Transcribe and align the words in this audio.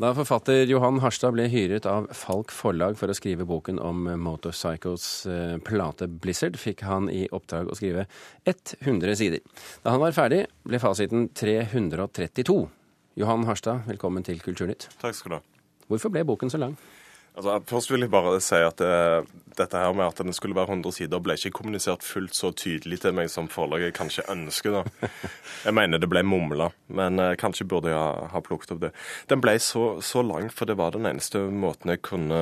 Da 0.00 0.14
forfatter 0.16 0.62
Johan 0.64 1.02
Harstad 1.04 1.34
ble 1.36 1.44
hyret 1.52 1.84
av 1.84 2.06
Falk 2.16 2.54
forlag 2.56 2.94
for 2.96 3.12
å 3.12 3.16
skrive 3.18 3.44
boken 3.44 3.76
om 3.84 4.06
Motorcycles 4.24 5.08
eh, 5.28 5.58
plate 5.60 6.06
Blizzard, 6.08 6.56
fikk 6.56 6.86
han 6.88 7.10
i 7.12 7.26
oppdrag 7.36 7.68
å 7.68 7.76
skrive 7.76 8.06
100 8.48 9.18
sider. 9.20 9.44
Da 9.84 9.92
han 9.92 10.00
var 10.00 10.16
ferdig, 10.16 10.46
ble 10.64 10.80
fasiten 10.80 11.28
332. 11.36 12.56
Johan 13.20 13.44
Harstad, 13.44 13.84
velkommen 13.90 14.24
til 14.24 14.40
Kulturnytt. 14.40 14.88
Takk 15.04 15.18
skal 15.18 15.34
du 15.34 15.36
ha. 15.36 15.42
Hvorfor 15.92 16.16
ble 16.16 16.24
boken 16.32 16.48
så 16.48 16.62
lang? 16.64 16.78
Altså, 17.38 17.60
først 17.70 17.92
vil 17.92 18.02
jeg 18.04 18.10
bare 18.10 18.40
si 18.42 18.58
at 18.58 18.80
det, 18.82 19.28
dette 19.58 19.78
her 19.78 19.92
med 19.94 20.08
at 20.08 20.18
den 20.18 20.34
skulle 20.34 20.56
være 20.56 20.74
100 20.74 20.96
sider, 20.96 21.22
ble 21.22 21.36
ikke 21.38 21.52
kommunisert 21.60 22.02
fullt 22.04 22.34
så 22.34 22.50
tydelig 22.56 23.00
til 23.04 23.14
meg 23.16 23.30
som 23.30 23.48
forlaget 23.50 23.94
kanskje 23.96 24.26
ønsker. 24.32 24.80
da. 24.80 25.10
Jeg 25.66 25.76
mener 25.76 26.02
det 26.02 26.10
ble 26.10 26.24
mumla, 26.26 26.70
men 26.88 27.22
eh, 27.22 27.36
kanskje 27.38 27.68
burde 27.70 27.92
jeg 27.92 27.98
ha, 27.98 28.26
ha 28.32 28.42
plukket 28.44 28.74
opp 28.74 28.82
det. 28.82 28.92
Den 29.30 29.42
ble 29.44 29.56
så, 29.62 30.00
så 30.02 30.24
lang, 30.26 30.50
for 30.50 30.66
det 30.66 30.78
var 30.80 30.96
den 30.96 31.06
eneste 31.06 31.42
måten 31.52 31.92
jeg 31.92 32.02
kunne 32.06 32.40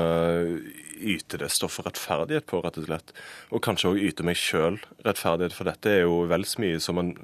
yte 0.98 1.40
det 1.40 1.50
stoffet 1.50 1.88
rettferdighet 1.88 2.46
på, 2.48 2.62
rett 2.64 2.78
og 2.78 2.88
slett. 2.88 3.14
Og 3.50 3.62
kanskje 3.64 3.92
òg 3.92 4.02
yte 4.08 4.26
meg 4.26 4.38
sjøl 4.38 4.78
rettferdighet, 5.06 5.56
for 5.56 5.68
dette 5.68 5.94
er 5.94 6.04
jo 6.06 6.22
vel 6.30 6.46
så 6.46 6.62
mye 6.62 6.78
som, 6.82 7.02
en, 7.02 7.16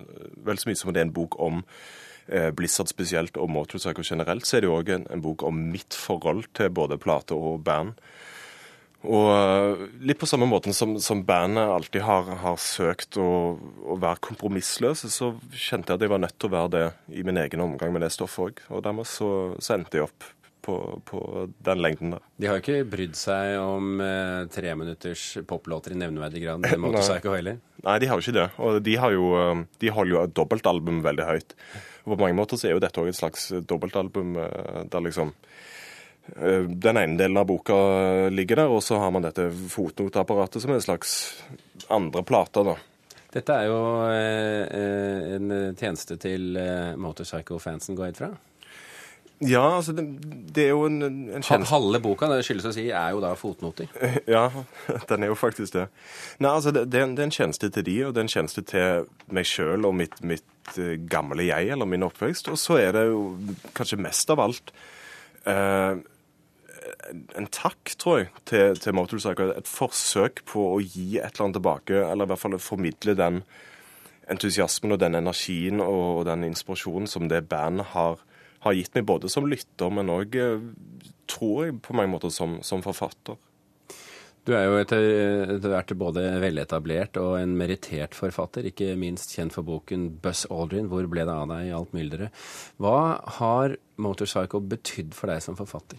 vel 0.46 0.60
så 0.60 0.70
mye 0.70 0.82
som 0.82 0.92
det 0.92 1.04
er 1.04 1.08
en 1.08 1.16
bok 1.16 1.38
om 1.42 1.62
Eh, 1.64 2.13
Blizzard 2.26 2.88
spesielt 2.88 3.36
og 3.36 3.50
Motorcycle 3.52 4.04
generelt, 4.06 4.46
så 4.48 4.56
er 4.56 4.64
det 4.64 4.70
jo 4.70 4.78
òg 4.78 4.92
en, 4.94 5.08
en, 5.12 5.22
bok 5.24 5.44
om 5.44 5.58
mitt 5.72 5.96
forhold 5.98 6.46
til 6.56 6.70
både 6.72 6.96
plate 7.00 7.36
og 7.36 7.60
band. 7.66 7.98
Og 9.04 9.26
eh, 9.28 9.82
litt 10.08 10.20
på 10.20 10.28
samme 10.28 10.46
måten 10.48 10.72
som, 10.76 10.94
som 11.02 11.20
bandet 11.28 11.68
alltid 11.68 12.04
har, 12.06 12.30
har 12.40 12.56
søkt 12.60 13.18
å, 13.20 13.28
å, 13.84 13.98
være 14.00 14.22
kompromissløse, 14.24 15.10
så 15.12 15.34
kjente 15.52 15.92
jeg 15.92 15.98
at 15.98 16.06
jeg 16.06 16.12
var 16.14 16.22
nødt 16.24 16.38
til 16.38 16.48
å 16.48 16.54
være 16.54 16.72
det 16.72 16.86
i 17.20 17.26
min 17.26 17.40
egen 17.42 17.66
omgang 17.66 17.92
med 17.92 18.06
det 18.06 18.14
stoffet 18.14 18.46
òg. 18.46 18.64
Og 18.72 18.86
dermed 18.86 19.08
så, 19.08 19.28
så 19.60 19.76
endte 19.76 20.00
jeg 20.00 20.08
opp 20.08 20.30
på, 20.64 20.78
på, 21.04 21.22
den 21.66 21.82
lengden 21.84 22.16
der. 22.16 22.26
De 22.40 22.48
har 22.48 22.58
jo 22.58 22.64
ikke 22.64 22.90
brydd 22.96 23.16
seg 23.18 23.58
om 23.60 24.00
eh, 24.00 24.44
treminutters 24.52 25.26
poplåter 25.48 25.94
i 25.94 25.98
nevneverdig 26.00 26.44
grad, 26.46 26.64
med 26.64 26.80
Motorcycle 26.86 27.36
heller? 27.36 27.58
Nei, 27.84 27.98
de 28.00 28.08
har 28.08 28.20
jo 28.20 28.24
ikke 28.24 28.38
det. 28.38 28.46
Og 28.64 28.78
de, 28.84 28.94
har 29.00 29.16
jo, 29.16 29.32
eh, 29.40 29.66
de 29.84 29.92
holder 29.92 30.16
jo 30.16 30.28
dobbeltalbum 30.40 31.02
veldig 31.04 31.28
høyt. 31.28 31.58
Og 32.04 32.14
på 32.14 32.20
mange 32.20 32.36
måter 32.36 32.60
så 32.60 32.68
er 32.68 32.76
jo 32.76 32.82
dette 32.84 33.00
òg 33.00 33.10
et 33.10 33.18
slags 33.18 33.48
dobbeltalbum 33.64 34.36
eh, 34.40 34.80
der 34.92 35.04
liksom 35.06 35.30
eh, 36.36 36.64
den 36.68 37.00
ene 37.00 37.20
delen 37.20 37.40
av 37.40 37.48
boka 37.48 37.76
ligger 38.32 38.64
der, 38.64 38.72
og 38.72 38.82
så 38.84 39.00
har 39.00 39.12
man 39.14 39.24
dette 39.24 39.48
fotnoteapparatet 39.72 40.64
som 40.64 40.74
er 40.74 40.80
en 40.80 40.88
slags 40.88 41.14
andre 41.92 42.24
plate. 42.28 42.64
da. 42.66 42.76
Dette 43.34 43.56
er 43.56 43.70
jo 43.70 43.78
eh, 44.12 45.36
en 45.38 45.54
tjeneste 45.80 46.20
til 46.20 46.52
motorcycle-fansen, 47.00 47.96
går 47.96 48.10
jeg 48.10 48.16
ut 48.16 48.24
fra? 48.24 48.34
Ja, 49.42 49.76
altså 49.76 49.92
det, 49.92 50.04
det, 50.54 50.64
er 50.64 50.68
jo 50.68 50.84
en, 50.86 51.02
en 51.02 51.42
tjeneste 51.42 51.72
Halve 51.72 51.98
boka, 52.00 52.28
det 52.30 52.44
skyldes 52.46 52.68
å 52.70 52.72
si, 52.76 52.84
er 52.94 53.10
jo 53.16 53.20
da 53.24 53.32
fotnoter. 53.38 53.90
Ja, 54.30 54.46
den 55.10 55.26
er 55.26 55.32
jo 55.32 55.36
faktisk 55.38 55.74
det. 55.74 55.88
Nei, 56.38 56.52
altså 56.52 56.70
det, 56.74 56.86
det, 56.92 57.02
er 57.02 57.26
en 57.26 57.34
tjeneste 57.34 57.70
til 57.74 57.86
de, 57.86 57.96
og 58.06 58.14
det 58.14 58.22
er 58.22 58.28
en 58.28 58.34
tjeneste 58.36 58.64
til 58.70 59.08
meg 59.34 59.48
sjøl 59.50 59.88
og 59.88 59.96
mitt, 59.98 60.16
mitt 60.22 60.78
uh, 60.78 60.94
gamle 61.10 61.48
jeg, 61.48 61.72
eller 61.74 61.90
min 61.90 62.06
oppvekst. 62.06 62.52
Og 62.52 62.60
så 62.62 62.78
er 62.80 62.94
det 62.96 63.08
jo 63.10 63.24
kanskje 63.74 64.00
mest 64.06 64.30
av 64.30 64.42
alt 64.44 64.72
eh, 65.50 65.98
en 67.34 67.48
takk, 67.52 67.94
tror 67.98 68.22
jeg, 68.22 68.30
til, 68.48 68.78
til 68.80 68.96
Motorcycle. 68.96 69.54
Et 69.58 69.68
forsøk 69.68 70.44
på 70.48 70.68
å 70.76 70.80
gi 70.80 71.18
et 71.18 71.26
eller 71.26 71.48
annet 71.48 71.58
tilbake, 71.58 72.02
eller 72.06 72.28
i 72.28 72.32
hvert 72.32 72.44
fall 72.44 72.58
formidle 72.62 73.16
den 73.18 73.42
entusiasmen 74.30 74.94
og 74.94 75.02
den 75.02 75.18
energien 75.18 75.82
og 75.84 76.24
den 76.28 76.46
inspirasjonen 76.46 77.10
som 77.10 77.28
det 77.28 77.42
bandet 77.50 77.90
har 77.92 78.22
har 78.64 78.76
gitt 78.76 78.94
meg 78.96 79.06
både 79.08 79.30
som 79.32 79.48
lytter, 79.48 79.92
men 79.92 80.12
òg, 80.12 80.36
eh, 80.40 81.10
tror 81.30 81.66
jeg, 81.66 81.80
på 81.84 81.96
mange 81.96 82.12
måter 82.14 82.32
som, 82.32 82.58
som 82.64 82.84
forfatter. 82.84 83.36
Du 84.44 84.52
er 84.52 84.66
jo 84.68 84.76
etter 84.76 85.68
hvert 85.72 85.92
både 85.96 86.22
veletablert 86.42 87.16
og 87.16 87.38
en 87.38 87.54
merittert 87.56 88.12
forfatter, 88.16 88.66
ikke 88.68 88.90
minst 89.00 89.32
kjent 89.32 89.54
for 89.54 89.64
boken 89.64 90.18
'Buzz 90.20 90.44
Aldrin', 90.52 90.90
'Hvor 90.90 91.08
ble 91.08 91.24
det 91.24 91.32
av 91.32 91.48
deg 91.48 91.70
i 91.70 91.72
alt 91.72 91.94
mylderet'. 91.96 92.28
Hva 92.76 93.24
har 93.38 93.76
Motorcycle 93.96 94.60
betydd 94.60 95.16
for 95.16 95.32
deg 95.32 95.40
som 95.40 95.56
forfatter? 95.56 95.96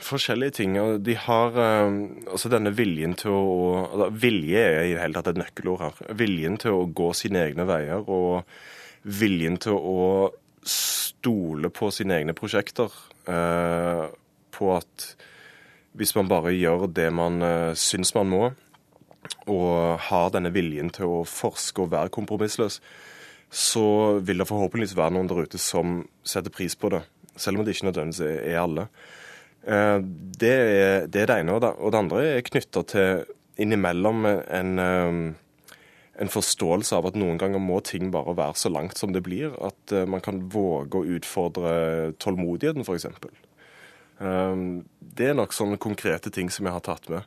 Forskjellige 0.00 0.56
ting. 0.58 0.80
og 0.80 1.04
De 1.04 1.14
har 1.14 1.54
uh, 1.54 1.94
altså 2.26 2.50
denne 2.50 2.72
viljen 2.74 3.14
til 3.14 3.30
å 3.36 3.86
altså, 3.86 4.10
Vilje 4.10 4.58
er 4.58 4.82
i 4.88 4.94
det 4.94 5.02
hele 5.02 5.14
tatt 5.14 5.30
et 5.30 5.40
nøkkelord 5.40 5.84
her. 5.84 6.14
Viljen 6.16 6.58
til 6.58 6.74
å 6.74 6.86
gå 6.86 7.12
sine 7.14 7.44
egne 7.44 7.68
veier 7.68 8.02
og 8.02 8.48
viljen 9.04 9.60
til 9.62 9.76
å 9.76 10.30
stole 10.66 11.70
på 11.72 11.90
sine 11.94 12.20
egne 12.20 12.34
prosjekter. 12.36 12.92
Eh, 13.28 14.06
på 14.50 14.72
at 14.74 15.06
hvis 15.98 16.14
man 16.16 16.28
bare 16.30 16.54
gjør 16.54 16.88
det 16.94 17.08
man 17.14 17.42
eh, 17.42 17.72
syns 17.78 18.14
man 18.16 18.30
må, 18.30 18.42
og 19.50 20.00
har 20.08 20.32
denne 20.34 20.52
viljen 20.54 20.90
til 20.94 21.10
å 21.10 21.22
forske 21.28 21.84
og 21.84 21.92
være 21.92 22.12
kompromissløs, 22.14 22.80
så 23.50 23.86
vil 24.22 24.42
det 24.42 24.48
forhåpentligvis 24.48 24.96
være 24.98 25.16
noen 25.16 25.30
der 25.30 25.42
ute 25.46 25.58
som 25.58 26.04
setter 26.26 26.54
pris 26.54 26.76
på 26.78 26.92
det. 26.94 27.02
Selv 27.36 27.58
om 27.58 27.66
det 27.66 27.74
ikke 27.74 27.88
nødvendigvis 27.90 28.22
er 28.46 28.60
alle. 28.62 28.86
Eh, 29.66 29.98
det 30.40 30.54
er 30.54 31.10
det, 31.10 31.28
ene. 31.28 31.58
Og 31.58 31.92
det 31.92 32.00
andre 32.00 32.24
er 32.36 32.46
knytta 32.46 32.84
til 32.90 33.24
innimellom 33.60 34.24
en 34.30 34.72
en 36.20 36.28
forståelse 36.28 36.96
av 36.96 37.08
at 37.08 37.16
noen 37.18 37.38
ganger 37.40 37.62
må 37.62 37.78
ting 37.86 38.10
bare 38.12 38.36
være 38.36 38.58
så 38.60 38.72
langt 38.72 38.98
som 39.00 39.14
det 39.14 39.22
blir. 39.24 39.54
At 39.64 39.94
uh, 39.94 40.04
man 40.08 40.22
kan 40.24 40.42
våge 40.52 41.00
å 41.00 41.06
utfordre 41.16 41.72
tålmodigheten, 42.20 42.84
f.eks. 42.84 43.08
Ehm, 44.20 44.84
det 45.00 45.30
er 45.30 45.38
nok 45.38 45.54
sånne 45.56 45.80
konkrete 45.80 46.32
ting 46.32 46.52
som 46.52 46.68
jeg 46.68 46.76
har 46.76 46.84
tatt 46.84 47.08
med. 47.12 47.24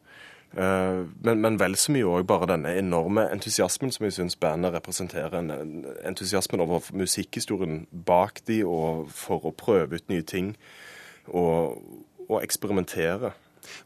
Uh, 0.54 1.10
men, 1.26 1.40
men, 1.42 1.56
vel 1.58 1.74
så 1.82 1.90
mye 1.96 2.06
òg 2.06 2.28
bare 2.30 2.52
denne 2.52 2.76
enorme 2.78 3.24
entusiasmen 3.34 3.90
som 3.90 4.06
jeg 4.06 4.14
syns 4.20 4.38
bandet 4.38 4.76
representerer. 4.76 5.40
En, 5.40 5.86
entusiasmen 6.06 6.62
over 6.62 6.86
musikkhistorien 6.94 7.88
bak 8.06 8.44
de, 8.46 8.60
og 8.62 9.08
for 9.10 9.50
å 9.50 9.56
prøve 9.58 9.98
ut 9.98 10.14
nye 10.14 10.22
ting. 10.22 10.54
Og, 11.34 11.80
og 12.28 12.38
eksperimentere. 12.44 13.34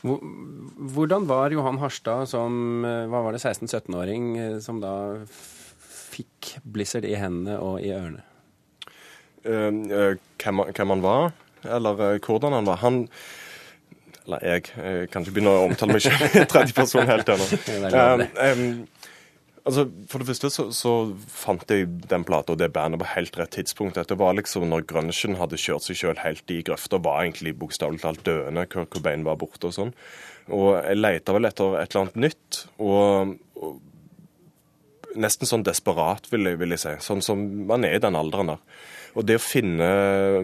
Hvordan 0.04 1.28
var 1.30 1.54
Johan 1.54 1.80
Harstad 1.82 2.30
som 2.32 2.86
eh, 2.86 3.06
hva 3.10 3.24
var 3.26 3.36
det, 3.36 3.42
16-17-åring 3.44 4.30
eh, 4.38 4.56
som 4.64 4.82
da 4.84 4.94
fikk 5.28 6.58
Blizzard 6.64 7.08
i 7.08 7.18
hendene 7.20 7.60
og 7.62 7.82
i 7.84 7.94
ørene? 7.96 8.24
Hvem, 9.48 10.64
hvem, 10.76 10.90
han 10.92 11.04
var, 11.04 11.30
eller 11.64 12.18
hvordan 12.20 12.56
han 12.58 12.66
var. 12.68 12.82
Han 12.82 13.06
Eller 14.26 14.44
jeg, 14.44 14.66
jeg 14.76 15.08
kan 15.14 15.24
ikke 15.24 15.38
begynne 15.38 15.54
å 15.56 15.68
omtale 15.70 15.96
meg 15.96 16.04
selv 16.04 16.36
i 16.36 16.44
tredje 16.52 16.76
person 16.76 17.08
helt 17.08 17.30
ennå. 17.32 17.48
Um, 17.88 18.26
um, 18.44 19.08
Altså, 19.68 19.84
For 20.08 20.24
det 20.24 20.30
første 20.30 20.50
så, 20.54 20.64
så 20.72 20.92
fant 21.28 21.68
jeg 21.74 21.90
den 22.08 22.24
plata 22.28 22.54
og 22.54 22.62
det 22.62 22.70
bandet 22.76 23.02
på 23.02 23.10
helt 23.12 23.36
rett 23.40 23.52
tidspunkt. 23.58 23.98
Dette 24.00 24.16
var 24.20 24.38
liksom 24.38 24.68
når 24.72 24.86
grunchen 24.88 25.36
hadde 25.40 25.60
kjørt 25.60 25.84
seg 25.84 26.00
sjøl 26.00 26.22
helt 26.24 26.54
i 26.56 26.62
grøfta, 26.66 27.02
var 27.04 27.26
egentlig 27.26 27.58
bokstavelig 27.60 28.00
talt 28.06 28.24
døende. 28.28 28.64
Kurt 28.72 28.94
Cobain 28.96 29.28
var 29.28 29.40
borte 29.42 29.68
og 29.68 29.76
sånn. 29.76 29.94
Og 30.56 30.70
jeg 30.80 31.02
leita 31.02 31.36
vel 31.36 31.50
etter 31.50 31.76
et 31.82 31.92
eller 31.92 32.06
annet 32.06 32.22
nytt. 32.30 32.64
og, 32.80 33.36
og 33.60 33.78
Nesten 35.18 35.50
sånn 35.50 35.66
desperat, 35.66 36.30
vil 36.32 36.52
jeg, 36.52 36.60
vil 36.62 36.76
jeg 36.76 36.84
si. 36.84 36.94
Sånn 37.04 37.24
som 37.26 37.42
man 37.70 37.86
er 37.88 37.98
i 37.98 38.04
den 38.04 38.18
alderen 38.18 38.54
der. 38.54 38.64
Og 39.18 39.26
det 39.26 39.40
å 39.40 39.42
finne 39.42 39.86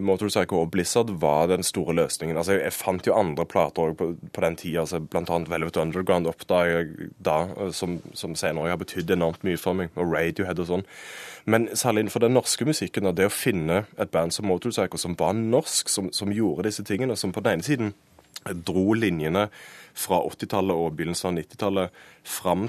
Motorcycle 0.01 0.63
og 0.63 0.71
Blizzard 0.73 1.11
var 1.21 1.51
den 1.51 1.65
store 1.65 1.93
løsningen. 1.99 2.37
Altså, 2.39 2.55
jeg, 2.57 2.73
fant 2.73 3.05
jo 3.05 3.13
andre 3.13 3.45
plater 3.45 3.93
på, 3.99 4.07
på, 4.17 4.43
den 4.45 4.57
tida, 4.57 4.81
altså, 4.81 4.97
bl.a. 4.97 5.37
Velvet 5.51 5.77
Underground 5.77 6.29
oppdaga 6.31 6.79
jeg 6.79 7.11
da, 7.21 7.37
som, 7.75 7.99
som 8.17 8.33
senere 8.39 8.73
har 8.73 8.81
betydd 8.81 9.13
enormt 9.13 9.45
mye 9.45 9.59
for 9.61 9.77
meg, 9.77 9.93
og 9.93 10.15
Radiohead 10.15 10.63
og 10.63 10.71
sånn. 10.71 10.87
Men 11.45 11.67
særlig 11.77 12.05
innenfor 12.05 12.23
den 12.23 12.33
norske 12.33 12.65
musikken, 12.65 13.09
og 13.09 13.19
det 13.19 13.27
å 13.29 13.35
finne 13.35 13.83
et 13.99 14.13
band 14.13 14.33
som 14.33 14.47
Motorcycle, 14.49 15.01
som 15.01 15.17
var 15.19 15.35
norsk, 15.37 15.91
som, 15.91 16.09
som 16.15 16.33
gjorde 16.33 16.69
disse 16.69 16.87
tingene, 16.87 17.19
som 17.19 17.35
på 17.35 17.43
den 17.45 17.59
ene 17.59 17.67
siden 17.67 17.93
dro 18.65 18.93
linjene 18.97 19.47
fra 19.93 20.19
80-tallet 20.25 20.77
og 20.77 20.95
begynnelsen 20.97 21.29
av 21.29 21.37
90-tallet 21.37 21.99
fram, 22.25 22.65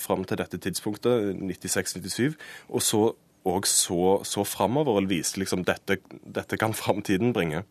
fram, 0.00 0.24
til 0.24 0.40
dette 0.40 0.62
tidspunktet, 0.68 1.34
96-97, 1.42 2.38
og 2.72 2.84
så 2.84 3.04
og 3.44 3.66
så, 3.66 4.20
så 4.22 4.44
framover 4.46 5.00
og 5.00 5.08
viste 5.10 5.40
liksom 5.42 5.64
dette, 5.66 5.96
dette 6.22 6.58
kan 6.60 6.74
framtiden 6.78 7.32
bringe. 7.34 7.64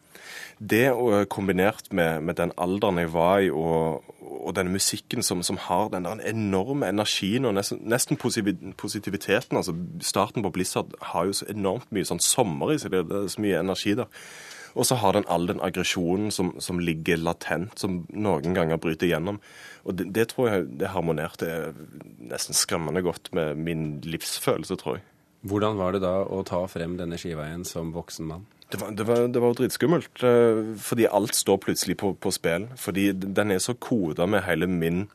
Det 0.60 0.92
kombinert 1.32 1.94
med, 1.96 2.22
med, 2.22 2.36
den 2.36 2.52
alderen 2.60 3.00
jeg 3.00 3.14
var 3.14 3.40
i, 3.40 3.50
og, 3.50 4.04
og 4.20 4.56
denne 4.56 4.74
musikken 4.74 5.24
som, 5.24 5.44
som, 5.44 5.58
har 5.58 5.88
den 5.94 6.08
enorme 6.08 6.90
energien 6.92 7.48
og 7.48 7.56
nesten, 7.56 7.80
nesten, 7.88 8.20
positiviteten 8.20 9.58
altså 9.58 9.76
Starten 10.02 10.44
på 10.44 10.52
Blizzard 10.52 10.92
har 11.14 11.26
jo 11.26 11.40
så 11.40 11.48
enormt 11.50 11.92
mye 11.92 12.08
sånn 12.08 12.20
sommer 12.20 12.74
i 12.74 12.80
seg, 12.82 12.92
det 12.92 13.06
er 13.08 13.32
så 13.32 13.44
mye 13.44 13.64
energi 13.64 13.96
der. 13.96 14.12
Og 14.74 14.88
så 14.88 14.98
har 15.02 15.18
den 15.18 15.28
all 15.32 15.48
den 15.50 15.62
aggresjonen 15.64 16.32
som, 16.32 16.54
som, 16.64 16.80
ligger 16.80 17.20
latent, 17.20 17.76
som 17.80 18.02
noen 18.10 18.56
ganger 18.56 18.80
bryter 18.82 19.10
gjennom. 19.10 19.42
Og 19.84 19.98
det, 20.00 20.10
det 20.16 20.30
tror 20.32 20.50
jeg 20.50 20.70
det 20.82 20.94
harmonerte 20.94 21.74
nesten 22.32 22.58
skremmende 22.58 23.04
godt 23.06 23.32
med 23.36 23.60
min 23.60 23.86
livsfølelse, 24.06 24.80
tror 24.80 25.00
jeg. 25.00 25.06
Hvordan 25.48 25.78
var 25.80 25.96
det 25.96 26.04
da 26.04 26.20
å 26.22 26.44
ta 26.46 26.62
frem 26.70 27.00
denne 27.00 27.18
skiveien 27.18 27.64
som 27.66 27.94
voksen 27.96 28.28
mann? 28.30 28.50
Det 28.72 28.80
var, 28.80 28.92
det, 28.96 29.04
var, 29.04 29.24
det 29.28 29.42
var 29.44 29.56
dritskummelt, 29.58 30.22
eh, 30.24 30.60
fordi 30.80 31.10
alt 31.12 31.36
står 31.36 31.58
plutselig 31.66 31.98
på, 32.00 32.14
på 32.16 32.32
spill. 32.32 32.70
Fordi 32.80 33.10
den 33.12 33.52
er 33.52 33.60
så 33.60 33.76
koda 33.76 34.30
med 34.30 34.46
hele 34.46 34.70
min 34.72 35.10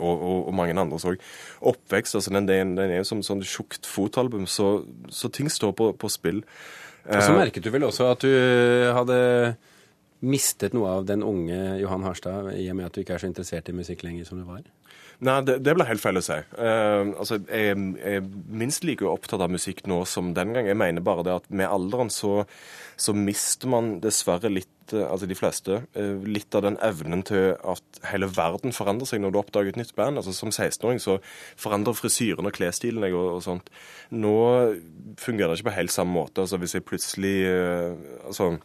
og, 0.00 0.14
og, 0.16 0.48
og 0.48 0.54
mange 0.56 0.74
andres 0.80 1.06
òg. 1.06 1.20
Oppvekst. 1.60 2.14
altså 2.14 2.32
Den, 2.32 2.48
den 2.48 2.78
er 2.78 2.96
jo 2.96 3.08
som 3.08 3.22
sånn 3.22 3.44
tjukt 3.46 3.86
fotalbum, 3.86 4.46
så, 4.48 4.80
så, 5.12 5.28
ting 5.28 5.50
står 5.52 5.76
på, 5.76 5.90
på 5.92 6.12
spill. 6.12 6.42
Og 7.08 7.22
så 7.24 7.34
merket 7.36 7.64
du 7.64 7.70
vel 7.72 7.86
også 7.88 8.10
at 8.12 8.24
du 8.24 8.30
hadde 8.94 9.20
mistet 10.20 10.74
noe 10.76 10.90
av 10.98 11.06
den 11.08 11.24
unge 11.24 11.56
Johan 11.80 12.04
Harstad 12.04 12.52
i 12.52 12.66
og 12.68 12.76
med 12.76 12.90
at 12.90 12.96
du 12.96 13.00
ikke 13.02 13.16
er 13.16 13.22
så 13.22 13.30
interessert 13.30 13.70
i 13.72 13.76
musikk 13.76 14.04
lenger 14.04 14.28
som 14.28 14.40
du 14.40 14.44
var? 14.48 14.60
Nei, 15.20 15.36
det, 15.44 15.58
det 15.64 15.74
ble 15.76 15.84
helt 15.84 16.00
feil 16.00 16.16
å 16.16 16.24
si. 16.24 16.36
Uh, 16.56 17.12
altså, 17.20 17.36
jeg, 17.44 17.76
er 18.08 18.22
minst 18.24 18.86
like 18.88 19.04
opptatt 19.04 19.42
av 19.44 19.52
musikk 19.52 19.82
nå 19.90 20.00
som 20.08 20.32
den 20.36 20.54
gang. 20.56 20.68
Jeg 20.70 20.78
mener 20.80 21.04
bare 21.04 21.26
det 21.26 21.34
at 21.42 21.48
med 21.52 21.68
alderen 21.68 22.12
så, 22.12 22.46
så 22.96 23.12
mister 23.16 23.68
man 23.72 23.98
dessverre 24.04 24.52
litt, 24.52 24.72
uh, 24.96 25.04
altså 25.06 25.28
de 25.30 25.36
fleste, 25.38 25.80
uh, 25.96 26.24
litt 26.26 26.54
av 26.56 26.64
den 26.66 26.78
evnen 26.84 27.22
til 27.26 27.54
at 27.58 28.00
hele 28.10 28.30
verden 28.36 28.74
forandrer 28.76 29.10
seg 29.10 29.22
når 29.22 29.34
du 29.34 29.40
oppdager 29.42 29.74
et 29.74 29.80
nytt 29.80 29.94
band. 29.98 30.20
Altså 30.20 30.34
Som 30.36 30.52
16-åring 30.52 31.02
så 31.02 31.18
forandrer 31.60 31.98
frisyren 31.98 32.48
og 32.48 32.56
klesstilen 32.56 33.06
og, 33.10 33.20
og, 33.36 33.44
sånt. 33.46 33.70
Nå 34.10 34.34
fungerer 35.20 35.52
det 35.52 35.60
ikke 35.60 35.70
på 35.70 35.78
helt 35.78 35.94
samme 35.94 36.16
måte. 36.16 36.44
Altså 36.44 36.60
Hvis 36.60 36.76
jeg 36.76 36.86
plutselig 36.86 37.36
altså 38.26 38.56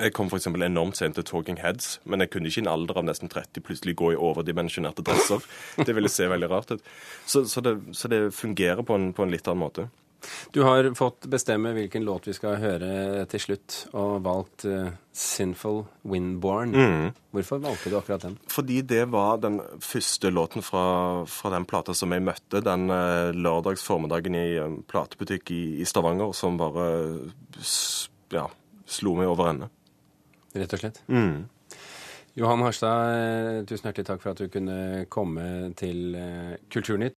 jeg 0.00 0.14
kom 0.16 0.30
f.eks. 0.30 0.46
enormt 0.48 0.96
sent 0.96 1.18
til 1.18 1.26
Talking 1.28 1.58
Heads, 1.60 1.98
men 2.08 2.22
jeg 2.22 2.30
kunne 2.32 2.48
ikke 2.48 2.62
i 2.62 2.64
en 2.64 2.70
alder 2.72 3.00
av 3.00 3.04
nesten 3.04 3.30
30 3.32 3.64
plutselig 3.66 3.96
gå 4.00 4.14
i 4.14 4.16
overdimensjonerte 4.16 5.04
dresser. 5.04 5.44
Det 5.76 5.94
ville 5.96 6.08
se 6.12 6.28
veldig 6.30 6.48
rart 6.50 6.72
ut. 6.72 6.86
Så, 7.26 7.44
så, 7.50 7.60
det, 7.64 7.76
så 7.92 8.08
det, 8.08 8.22
fungerer 8.34 8.82
på 8.82 8.96
en, 8.96 9.10
på 9.12 9.24
en, 9.24 9.34
litt 9.34 9.48
annen 9.50 9.64
måte. 9.66 9.86
Du 10.54 10.62
har 10.62 10.86
fått 10.94 11.26
bestemme 11.26 11.72
hvilken 11.74 12.04
låt 12.06 12.28
vi 12.28 12.34
skal 12.36 12.58
høre 12.62 13.24
til 13.30 13.42
slutt, 13.42 13.76
og 13.92 14.22
valgt 14.24 14.64
uh, 14.68 14.92
'Sinful 15.12 15.84
Windborn'. 16.02 16.74
Mm. 16.74 17.12
Hvorfor 17.34 17.62
valgte 17.62 17.90
du 17.90 17.96
akkurat 17.98 18.22
den? 18.22 18.38
Fordi 18.48 18.80
det 18.82 19.04
var 19.12 19.38
den 19.42 19.60
første 19.80 20.30
låten 20.30 20.62
fra, 20.62 21.24
fra 21.26 21.50
den 21.50 21.64
plata 21.64 21.94
som 21.94 22.12
jeg 22.12 22.22
møtte 22.22 22.62
den 22.64 22.90
uh, 22.90 23.30
lørdags 23.34 23.82
formiddagen 23.82 24.34
i 24.34 24.58
en 24.62 24.82
platebutikk 24.88 25.50
i, 25.50 25.62
i 25.82 25.84
Stavanger, 25.84 26.32
som 26.32 26.58
bare 26.58 26.86
ja, 28.32 28.48
slo 28.86 29.16
meg 29.18 29.30
over 29.30 29.50
ende. 29.50 29.72
Rett 30.54 30.72
og 30.72 30.84
slett? 30.84 31.02
Mm. 31.10 31.50
Johan 32.34 32.62
Harstad, 32.66 33.66
tusen 33.70 33.86
hjertelig 33.86 34.06
takk 34.08 34.22
for 34.22 34.32
at 34.32 34.40
du 34.42 34.48
kunne 34.50 35.04
komme 35.06 35.70
til 35.78 36.16
Kulturnytt. 36.70 37.12